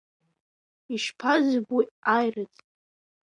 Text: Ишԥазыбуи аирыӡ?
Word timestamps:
Ишԥазыбуи 0.93 1.85
аирыӡ? 2.15 2.53